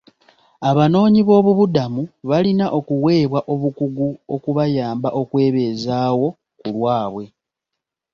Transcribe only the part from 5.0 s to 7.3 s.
okwebeezaawo ku lwaabwe.